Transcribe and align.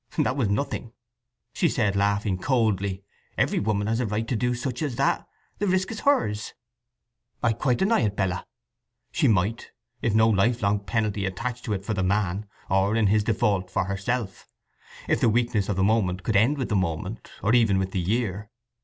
"That 0.17 0.35
was 0.35 0.49
nothing," 0.49 0.93
she 1.53 1.69
said, 1.69 1.95
laughing 1.95 2.39
coldly. 2.39 3.03
"Every 3.37 3.59
woman 3.59 3.85
has 3.85 3.99
a 3.99 4.05
right 4.07 4.27
to 4.29 4.35
do 4.35 4.55
such 4.55 4.81
as 4.81 4.95
that. 4.95 5.27
The 5.59 5.67
risk 5.67 5.91
is 5.91 5.99
hers." 5.99 6.55
"I 7.43 7.53
quite 7.53 7.77
deny 7.77 7.99
it, 7.99 8.15
Bella. 8.15 8.47
She 9.11 9.27
might 9.27 9.69
if 10.01 10.15
no 10.15 10.27
lifelong 10.27 10.79
penalty 10.79 11.23
attached 11.27 11.65
to 11.65 11.73
it 11.73 11.85
for 11.85 11.93
the 11.93 12.01
man, 12.01 12.47
or, 12.67 12.95
in 12.95 13.05
his 13.13 13.23
default, 13.23 13.69
for 13.69 13.85
herself; 13.85 14.47
if 15.07 15.21
the 15.21 15.29
weakness 15.29 15.69
of 15.69 15.75
the 15.75 15.83
moment 15.83 16.23
could 16.23 16.35
end 16.35 16.57
with 16.57 16.69
the 16.69 16.75
moment, 16.75 17.29
or 17.43 17.53
even 17.53 17.77
with 17.77 17.91
the 17.91 18.01
year. 18.01 18.49